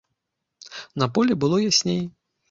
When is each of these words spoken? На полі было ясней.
На 1.01 1.07
полі 1.17 1.33
было 1.43 1.59
ясней. 1.69 2.01